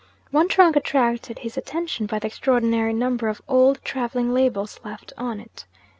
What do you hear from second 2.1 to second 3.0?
the extraordinary